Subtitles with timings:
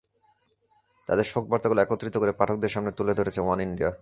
[1.07, 3.91] তাঁদের শোক বার্তাগুলো একত্রিত করে পাঠকদের সামনে তুলে ধরেছে ওয়ান ইন্ডিয়া।